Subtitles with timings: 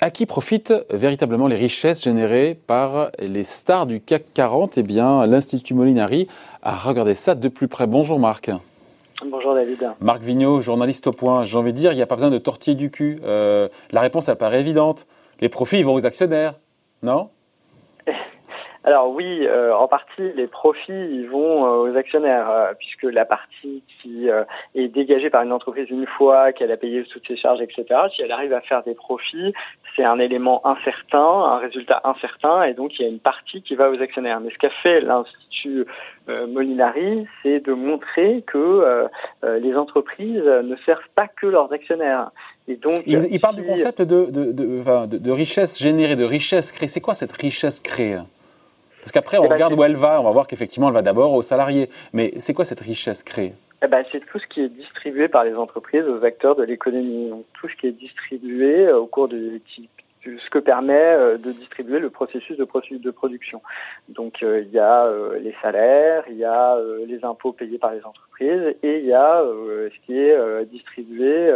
[0.00, 5.26] À qui profitent véritablement les richesses générées par les stars du CAC 40 Eh bien,
[5.26, 6.28] l'Institut Molinari
[6.62, 7.86] a regardé ça de plus près.
[7.86, 8.50] Bonjour Marc.
[9.24, 9.92] Bonjour David.
[10.00, 11.44] Marc Vigneault, journaliste au point.
[11.44, 13.20] J'ai envie de dire, il n'y a pas besoin de tortiller du cul.
[13.24, 15.06] Euh, la réponse, elle paraît évidente.
[15.40, 16.54] Les profits, ils vont aux actionnaires,
[17.02, 17.28] non?
[18.84, 23.24] Alors oui, euh, en partie, les profits ils vont euh, aux actionnaires, euh, puisque la
[23.24, 24.28] partie qui
[24.74, 28.22] est dégagée par une entreprise une fois qu'elle a payé toutes ses charges, etc., si
[28.22, 29.52] elle arrive à faire des profits,
[29.94, 33.76] c'est un élément incertain, un résultat incertain, et donc il y a une partie qui
[33.76, 34.40] va aux actionnaires.
[34.40, 35.86] Mais ce qu'a fait l'Institut
[36.48, 39.08] Molinari, c'est de montrer que
[39.42, 42.30] les entreprises ne servent pas que leurs actionnaires.
[42.68, 46.88] Et donc, il, parle du concept de, de, de, de richesse générée, de richesse créée.
[46.88, 48.18] C'est quoi cette richesse créée?
[49.02, 51.42] Parce qu'après, on regarde où elle va, on va voir qu'effectivement, elle va d'abord aux
[51.42, 51.90] salariés.
[52.12, 53.52] Mais c'est quoi cette richesse créée?
[53.84, 57.32] Eh ben, c'est tout ce qui est distribué par les entreprises aux acteurs de l'économie.
[57.54, 59.60] Tout ce qui est distribué euh, au cours de
[60.24, 62.66] ce que permet euh, de distribuer le processus de,
[62.98, 63.62] de production.
[64.08, 65.08] Donc euh, il y a
[65.40, 69.42] les salaires, il y a les impôts payés par les entreprises et il y a
[69.44, 71.52] ce qui est distribué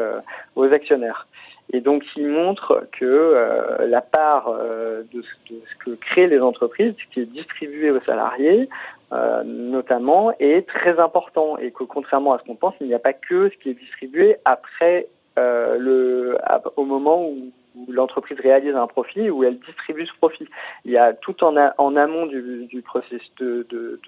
[0.55, 1.27] aux actionnaires.
[1.73, 6.95] Et donc, il montre que euh, la part euh, de, ce, que créent les entreprises,
[6.99, 8.69] ce qui est distribué aux salariés,
[9.13, 13.01] euh, notamment, est très important et que contrairement à ce qu'on pense, il n'y a
[13.01, 16.39] pas que ce qui est distribué après le,
[16.77, 17.51] au moment où
[17.89, 20.49] l'entreprise réalise un profit ou elle distribue ce profit.
[20.85, 23.99] Il y a tout en, amont du, du processus de,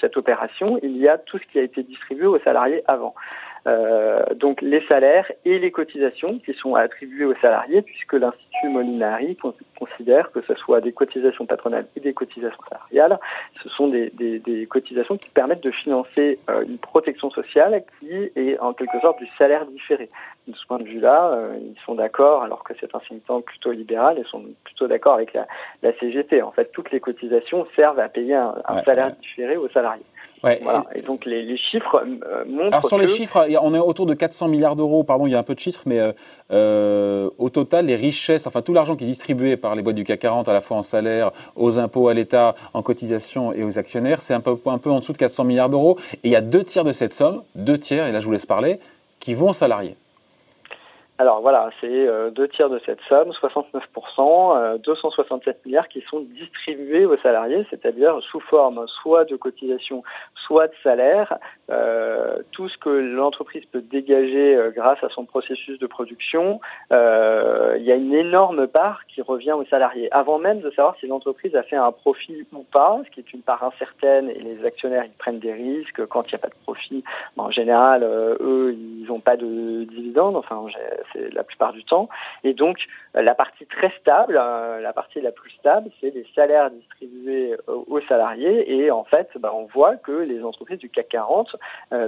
[0.00, 3.14] cette opération, il y a tout ce qui a été distribué aux salariés avant.
[3.66, 9.36] Euh, donc les salaires et les cotisations qui sont attribuées aux salariés, puisque l'Institut Molinari
[9.78, 13.18] considère que ce soit des cotisations patronales et des cotisations salariales,
[13.62, 18.30] ce sont des, des, des cotisations qui permettent de financer euh, une protection sociale qui
[18.36, 20.08] est en quelque sorte du salaire différé.
[20.46, 23.44] De ce point de vue-là, euh, ils sont d'accord, alors que c'est un think tank
[23.44, 25.46] plutôt libéral, ils sont plutôt d'accord avec la,
[25.82, 26.40] la, CGT.
[26.42, 30.04] En fait, toutes les cotisations servent à payer un, un salaire différé aux salariés.
[30.42, 30.60] Ouais.
[30.62, 30.84] Voilà.
[30.94, 32.68] Et donc les, les chiffres euh, montrent.
[32.68, 35.02] Alors sur les chiffres, on est autour de 400 milliards d'euros.
[35.02, 36.12] Pardon, il y a un peu de chiffres, mais euh,
[36.52, 40.04] euh, au total, les richesses, enfin tout l'argent qui est distribué par les boîtes du
[40.04, 43.78] CAC 40, à la fois en salaire, aux impôts, à l'État, en cotisations et aux
[43.78, 45.98] actionnaires, c'est un peu, un peu en dessous de 400 milliards d'euros.
[46.12, 48.32] Et il y a deux tiers de cette somme, deux tiers, et là je vous
[48.32, 48.78] laisse parler,
[49.20, 49.96] qui vont aux salariés.
[51.20, 56.20] Alors voilà, c'est euh, deux tiers de cette somme, 69%, 267 euh, milliards qui sont
[56.20, 60.04] distribués aux salariés, c'est-à-dire sous forme soit de cotisation,
[60.46, 61.36] soit de salaire.
[61.70, 66.60] Euh, tout ce que l'entreprise peut dégager euh, grâce à son processus de production,
[66.92, 70.08] il y a une énorme part qui revient aux salariés.
[70.12, 73.32] Avant même de savoir si l'entreprise a fait un profit ou pas, ce qui est
[73.32, 76.48] une part incertaine et les actionnaires ils prennent des risques quand il n'y a pas
[76.48, 77.02] de profit.
[77.36, 80.36] en général, eux ils n'ont pas de dividendes.
[80.36, 80.64] Enfin,
[81.12, 82.08] c'est la plupart du temps.
[82.44, 82.78] Et donc,
[83.16, 87.54] euh, la partie très stable, euh, la partie la plus stable, c'est les salaires distribués
[87.68, 88.72] euh, aux salariés.
[88.72, 91.56] Et en fait, bah, on voit que les entreprises du CAC 40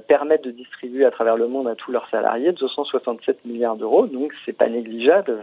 [0.06, 4.06] permettent de distribuer à travers le monde à tous leurs salariés 267 milliards d'euros.
[4.06, 5.42] Donc, c'est pas négligeable.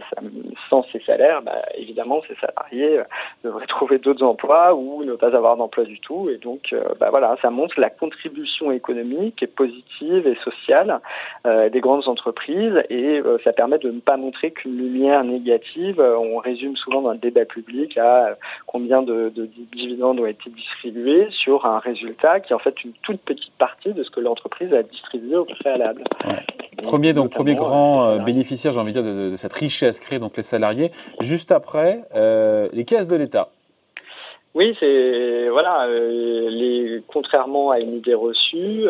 [0.70, 3.02] Sans ces salaires, bah, évidemment, ces salariés
[3.42, 6.30] devraient trouver d'autres emplois ou ne pas avoir d'emploi du tout.
[6.30, 11.00] Et donc, bah, voilà, ça montre la contribution économique et positive et sociale
[11.44, 16.00] des grandes entreprises et ça permet de ne pas montrer qu'une lumière négative.
[16.00, 18.34] Euh, on résume souvent dans le débat public à euh,
[18.66, 19.32] combien de,
[19.72, 23.92] dividendes ont été distribués sur un résultat qui est en fait une toute petite partie
[23.92, 26.04] de ce que l'entreprise a distribué au préalable.
[26.82, 30.36] Premier, donc, premier grand euh, bénéficiaire, j'ai envie de dire, de, cette richesse créée, donc
[30.36, 30.90] les salariés.
[31.20, 32.02] Juste après,
[32.72, 33.48] les caisses de l'État.
[34.54, 35.86] Oui, c'est voilà.
[35.88, 38.84] les, contrairement à une idée reçue,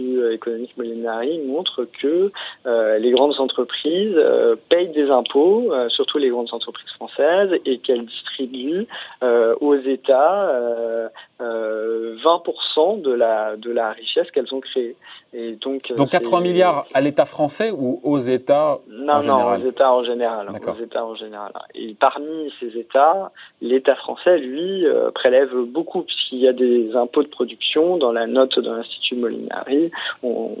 [0.00, 2.30] euh, économique Molinari montre que
[2.66, 8.04] euh, les grandes entreprises euh, payent des impôts, surtout les grandes entreprises françaises, et qu'elles
[8.06, 8.86] distribuent
[9.22, 11.10] aux États
[11.40, 14.96] 20% de la, de la richesse qu'elles ont créée.
[15.32, 19.66] Et donc, donc 80 milliards à l'État français ou aux États non, en général Non,
[19.66, 20.48] aux États en général.
[20.50, 21.52] Aux États en général.
[21.74, 23.30] Et parmi ces États,
[23.60, 24.84] l'État français, lui,
[25.14, 29.90] prélève beaucoup, puisqu'il y a des impôts de production dans la note de l'Institut Molinari
[30.22, 30.56] on,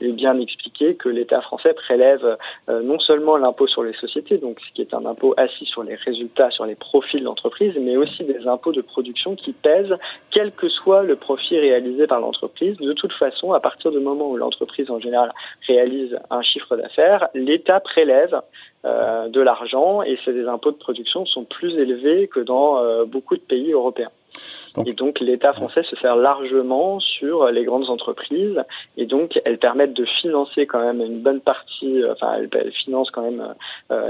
[0.00, 2.36] est bien expliqué que l'État français prélève
[2.68, 5.82] euh, non seulement l'impôt sur les sociétés, donc ce qui est un impôt assis sur
[5.82, 9.94] les résultats, sur les profits de l'entreprise, mais aussi des impôts de production qui pèsent
[10.30, 12.76] quel que soit le profit réalisé par l'entreprise.
[12.78, 15.32] De toute façon, à partir du moment où l'entreprise en général
[15.66, 18.40] réalise un chiffre d'affaires, l'État prélève
[18.84, 23.72] de l'argent et ces impôts de production sont plus élevés que dans beaucoup de pays
[23.72, 24.10] européens.
[24.86, 28.62] et donc l'État français se sert largement sur les grandes entreprises
[28.96, 33.30] et donc elles permettent de financer quand même une bonne partie, enfin elles, financent quand
[33.30, 33.54] même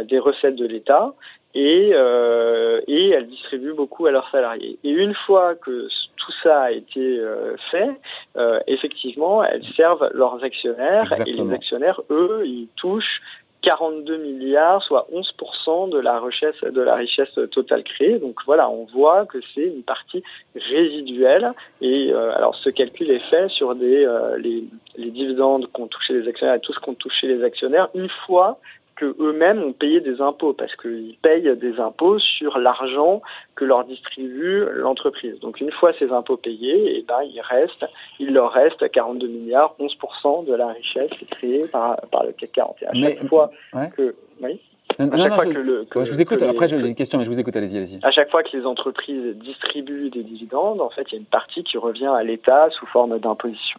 [0.05, 1.15] des recettes de l'État
[1.55, 4.79] et, euh, et elles distribuent beaucoup à leurs salariés.
[4.85, 7.91] Et une fois que tout ça a été euh, fait,
[8.37, 13.21] euh, effectivement, elles servent leurs actionnaires et les actionnaires, eux, ils touchent
[13.63, 18.19] 42 milliards, soit 11% de la richesse de la richesse totale créée.
[18.19, 20.23] Donc voilà, on voit que c'est une partie
[20.55, 21.53] résiduelle.
[21.83, 24.09] Et euh, alors ce calcul est fait sur des
[24.39, 24.65] les,
[24.97, 28.59] les dividendes qu'ont touché les actionnaires et tout ce qu'ont touché les actionnaires une fois
[29.05, 33.23] eux-mêmes ont payé des impôts parce qu'ils payent des impôts sur l'argent
[33.55, 35.39] que leur distribue l'entreprise.
[35.41, 37.87] Donc une fois ces impôts payés, et eh ben il reste,
[38.19, 42.77] il leur reste 42 milliards, 11% de la richesse créée par, par le CAC 40.
[42.83, 43.51] Et à chaque fois
[43.97, 44.61] que oui?
[44.99, 46.43] je, vous écoute.
[46.43, 47.57] Après, j'ai une question, mais je vous écoute.
[47.57, 47.99] Allez-y, allez-y.
[48.03, 51.25] À chaque fois que les entreprises distribuent des dividendes, en fait, il y a une
[51.25, 53.79] partie qui revient à l'État sous forme d'imposition.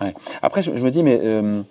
[0.00, 0.14] Ouais.
[0.42, 1.62] Après, je, me dis, mais euh,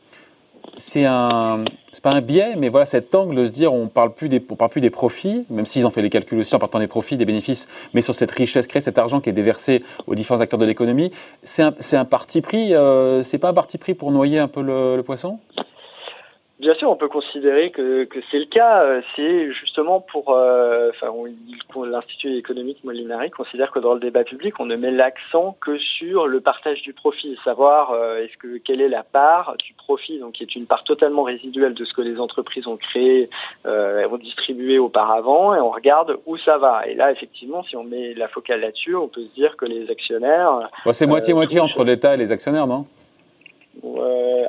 [0.78, 4.14] c'est un, c'est pas un biais, mais voilà cet angle de se dire on parle
[4.14, 6.60] plus des, on parle plus des profits, même s'ils ont fait les calculs aussi en
[6.60, 9.84] partant des profits, des bénéfices, mais sur cette richesse créée, cet argent qui est déversé
[10.08, 11.12] aux différents acteurs de l'économie,
[11.44, 14.48] c'est un, c'est un parti pris, euh, c'est pas un parti pris pour noyer un
[14.48, 15.40] peu le poisson?
[16.60, 18.84] Bien sûr, on peut considérer que, que c'est le cas.
[18.84, 21.08] Euh, c'est justement pour, euh, enfin,
[21.86, 26.28] l'Institut économique Molinari considère que dans le débat public, on ne met l'accent que sur
[26.28, 30.34] le partage du profit, savoir euh, est-ce que quelle est la part du profit, donc
[30.34, 33.30] qui est une part totalement résiduelle de ce que les entreprises ont créé,
[33.66, 36.86] euh, ont distribué auparavant, et on regarde où ça va.
[36.88, 39.90] Et là, effectivement, si on met la focale là-dessus, on peut se dire que les
[39.90, 40.70] actionnaires.
[40.92, 42.86] c'est moitié moitié entre l'État et les actionnaires, non?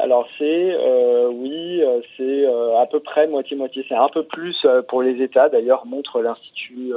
[0.01, 3.85] Alors c'est euh, oui, euh, c'est euh, à peu près moitié-moitié.
[3.89, 5.49] C'est un peu plus pour les États.
[5.49, 6.93] D'ailleurs, montre l'Institut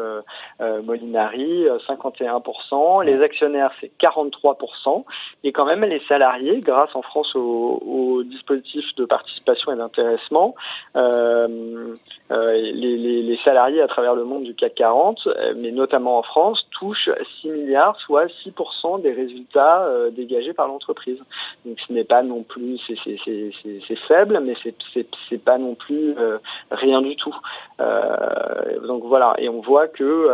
[0.59, 3.03] Molinari, 51%.
[3.03, 5.03] Les actionnaires, c'est 43%.
[5.44, 10.56] Et quand même, les salariés, grâce en France au, dispositif de participation et d'intéressement,
[10.95, 11.91] les,
[12.29, 15.27] les, les, salariés à travers le monde du CAC 40,
[15.57, 17.09] mais notamment en France, touchent
[17.41, 21.19] 6 milliards, soit 6% des résultats dégagés par l'entreprise.
[21.65, 26.38] Donc ce n'est pas non plus, c'est faible, mais c'est pas non plus euh,
[26.72, 27.36] rien du tout.
[27.80, 30.30] Euh, donc voilà, et on voit que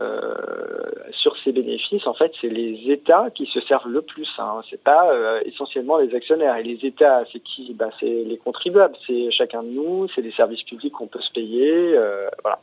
[0.00, 4.28] euh, sur ces bénéfices, en fait, c'est les États qui se servent le plus.
[4.38, 4.60] Hein.
[4.70, 5.12] C'est pas
[5.44, 6.56] essentiellement les actionnaires.
[6.56, 7.74] Et les États, c'est qui?
[7.74, 11.32] Bah, C'est les contribuables, c'est chacun de nous, c'est les services publics qu'on peut se
[11.32, 11.96] payer.
[12.42, 12.58] voilà.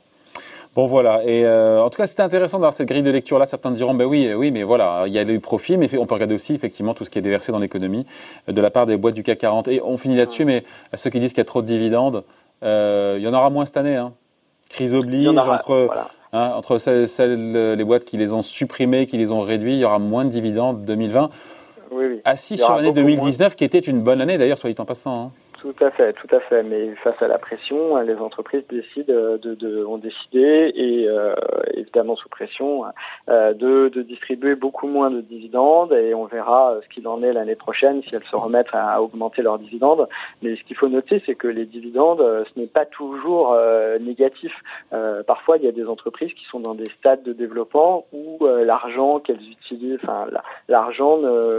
[0.75, 3.48] Bon voilà, et euh, en tout cas c'était intéressant d'avoir cette grille de lecture là.
[3.48, 6.13] Certains diront ben oui, oui, mais voilà, il y a du profit, mais on peut
[6.13, 8.06] regarder aussi effectivement tout ce qui est déversé dans l'économie
[8.48, 9.68] euh, de la part des boîtes du CAC 40.
[9.68, 10.63] Et on finit là-dessus, mais
[10.94, 12.24] à ceux qui disent qu'il y a trop de dividendes,
[12.63, 13.95] euh, il y en aura moins cette année.
[13.95, 14.13] Hein.
[14.69, 15.89] Crise oblige entre
[16.33, 19.86] hein, entre celles, les boîtes qui les ont supprimées, qui les ont réduits, il y
[19.86, 21.31] aura moins de dividendes 2020.
[21.92, 22.21] Oui, oui.
[22.24, 25.24] Assis sur l'année 2019, qui était une bonne année d'ailleurs, soit dit en passant.
[25.24, 25.31] Hein.
[25.61, 26.63] Tout à fait, tout à fait.
[26.63, 31.35] Mais face à la pression, les entreprises décident de, de ont décidé et euh,
[31.73, 32.85] évidemment sous pression
[33.29, 37.33] euh, de, de, distribuer beaucoup moins de dividendes et on verra ce qu'il en est
[37.33, 40.07] l'année prochaine si elles se remettent à, augmenter leurs dividendes.
[40.41, 44.53] Mais ce qu'il faut noter, c'est que les dividendes, ce n'est pas toujours euh, négatif.
[44.94, 48.38] Euh, parfois, il y a des entreprises qui sont dans des stades de développement où
[48.41, 50.27] euh, l'argent qu'elles utilisent, enfin
[50.67, 51.17] l'argent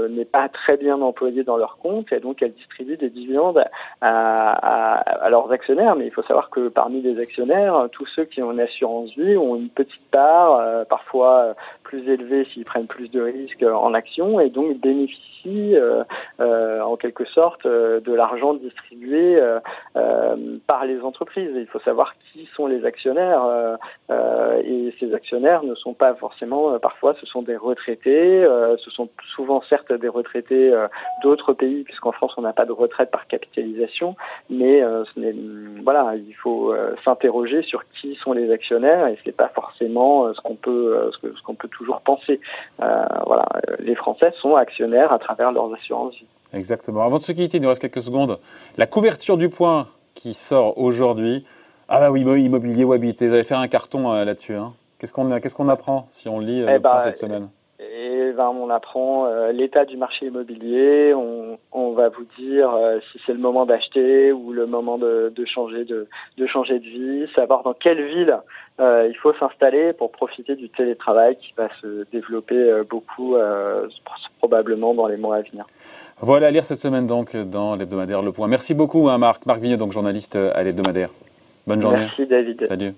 [0.09, 3.63] n'est pas très bien employé dans leur compte et donc elles distribuent des dividendes
[4.01, 8.43] à, à, leurs actionnaires, mais il faut savoir que parmi les actionnaires, tous ceux qui
[8.43, 11.55] ont une assurance vie ont une petite part, euh, parfois
[11.91, 16.05] plus élevée s'ils prennent plus de risques en action, et donc bénéficient euh,
[16.41, 19.41] euh, en quelque sorte de l'argent distribué
[20.67, 21.51] par les entreprises.
[21.55, 23.43] il faut savoir qui sont les actionnaires,
[24.65, 28.47] et ces actionnaires ne sont pas forcément, parfois ce sont des retraités,
[28.85, 30.73] ce sont souvent certes des retraités
[31.23, 34.15] d'autres pays, puisqu'en France on n'a pas de retraite par capitalisation
[34.49, 35.05] mais euh,
[35.83, 40.33] voilà, il faut euh, s'interroger sur qui sont les actionnaires et c'est pas forcément euh,
[40.35, 42.41] ce qu'on peut ce qu'on peut toujours penser.
[42.79, 43.47] voilà,
[43.79, 46.15] les Français sont actionnaires à travers leurs assurances
[46.53, 47.03] Exactement.
[47.03, 48.39] Avant de se quitter, il nous reste quelques secondes.
[48.77, 51.47] La couverture du point qui sort aujourd'hui.
[51.89, 53.27] Ah bah oui, immobilier ou habité.
[53.29, 54.55] Vous avez fait un carton là-dessus.
[54.55, 54.75] Hein.
[54.99, 57.49] Qu'est-ce qu'on qu'est-ce qu'on apprend si on lit eh bah, cette semaine?
[58.31, 62.99] Et ben, on apprend euh, l'état du marché immobilier, on, on va vous dire euh,
[63.11, 66.07] si c'est le moment d'acheter ou le moment de, de changer de,
[66.39, 68.39] de, changer de vie, savoir dans quelle ville
[68.79, 73.35] euh, il faut s'installer pour profiter du télétravail qui va se développer beaucoup
[74.39, 75.67] probablement dans les mois à venir.
[76.21, 78.47] Voilà à lire cette semaine donc dans l'hebdomadaire Le Point.
[78.47, 79.45] Merci beaucoup hein, Marc.
[79.47, 81.11] Marc Vignot, donc journaliste à l'hebdomadaire.
[81.67, 81.99] Bonne journée.
[81.99, 82.67] Merci David.
[82.67, 82.95] Salut.